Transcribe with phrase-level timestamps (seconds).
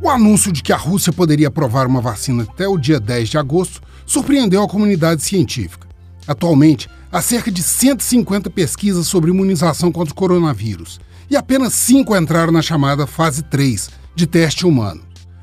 [0.00, 3.38] O anúncio de que a Rússia poderia aprovar uma vacina até o dia 10 de
[3.38, 5.88] agosto surpreendeu a comunidade científica.
[6.28, 12.52] Atualmente, há cerca de 150 pesquisas sobre imunização contra o coronavírus e apenas cinco entraram
[12.52, 15.02] na chamada fase 3 de teste humano: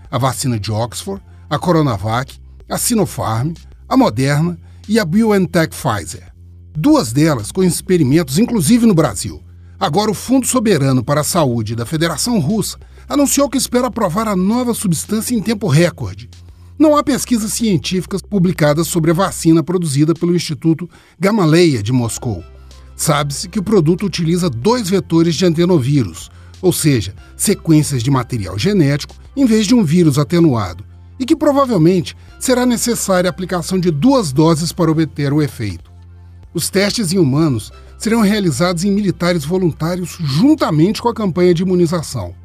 [0.09, 2.39] a vacina de Oxford, a Coronavac,
[2.69, 3.53] a Sinopharm,
[3.89, 4.57] a Moderna
[4.87, 6.31] e a BioNTech Pfizer.
[6.75, 9.41] Duas delas com experimentos, inclusive no Brasil.
[9.79, 12.77] Agora, o Fundo Soberano para a Saúde da Federação Russa
[13.07, 16.29] anunciou que espera aprovar a nova substância em tempo recorde.
[16.77, 22.43] Não há pesquisas científicas publicadas sobre a vacina produzida pelo Instituto Gamaleya de Moscou.
[22.95, 29.15] Sabe-se que o produto utiliza dois vetores de adenovírus, ou seja, sequências de material genético
[29.35, 30.83] em vez de um vírus atenuado,
[31.19, 35.91] e que provavelmente será necessária a aplicação de duas doses para obter o efeito.
[36.53, 42.35] Os testes em humanos serão realizados em militares voluntários juntamente com a campanha de imunização.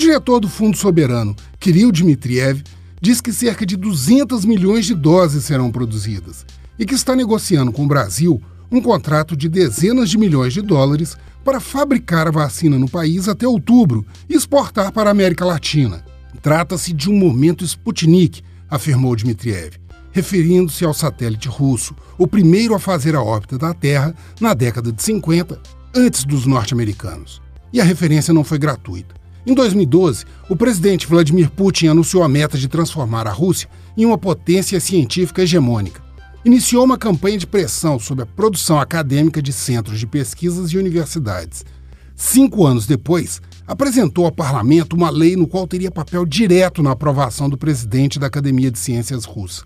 [0.00, 2.64] Diretor do Fundo Soberano, Kirill Dmitriev,
[3.02, 6.46] diz que cerca de 200 milhões de doses serão produzidas
[6.78, 8.40] e que está negociando com o Brasil
[8.72, 13.46] um contrato de dezenas de milhões de dólares para fabricar a vacina no país até
[13.46, 16.02] outubro e exportar para a América Latina.
[16.40, 19.76] Trata-se de um momento Sputnik, afirmou Dmitriev,
[20.12, 25.02] referindo-se ao satélite russo, o primeiro a fazer a órbita da Terra na década de
[25.02, 25.60] 50,
[25.94, 27.42] antes dos norte-americanos.
[27.70, 29.19] E a referência não foi gratuita.
[29.46, 34.18] Em 2012, o presidente Vladimir Putin anunciou a meta de transformar a Rússia em uma
[34.18, 36.02] potência científica hegemônica.
[36.44, 41.64] Iniciou uma campanha de pressão sobre a produção acadêmica de centros de pesquisas e universidades.
[42.14, 47.48] Cinco anos depois, apresentou ao parlamento uma lei no qual teria papel direto na aprovação
[47.48, 49.64] do presidente da Academia de Ciências Russa.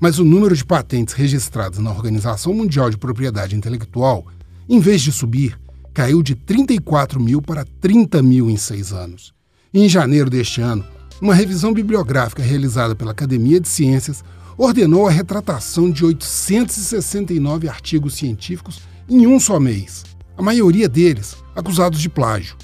[0.00, 4.26] Mas o número de patentes registradas na Organização Mundial de Propriedade Intelectual,
[4.68, 5.58] em vez de subir,
[5.92, 9.32] caiu de 34 mil para 30 mil em seis anos.
[9.72, 10.84] Em janeiro deste ano,
[11.20, 14.24] uma revisão bibliográfica realizada pela Academia de Ciências
[14.56, 20.04] ordenou a retratação de 869 artigos científicos em um só mês,
[20.36, 22.56] a maioria deles acusados de plágio.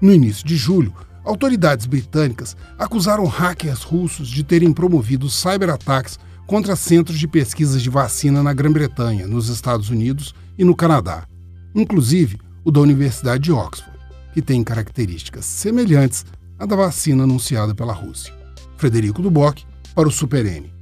[0.00, 0.92] No início de julho,
[1.24, 8.42] autoridades britânicas acusaram hackers russos de terem promovido cyberataques contra centros de pesquisas de vacina
[8.42, 11.26] na Grã-Bretanha, nos Estados Unidos e no Canadá.
[11.74, 13.92] Inclusive, o da Universidade de Oxford,
[14.32, 16.24] que tem características semelhantes
[16.58, 18.32] à da vacina anunciada pela Rússia.
[18.76, 19.62] Frederico Duboc,
[19.94, 20.72] para o Super N.